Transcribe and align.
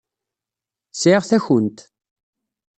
Sɛiɣ 0.99 1.23
takunt. 1.29 1.77